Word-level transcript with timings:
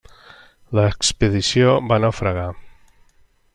L'expedició 0.77 1.75
va 1.93 2.01
naufragar. 2.07 2.49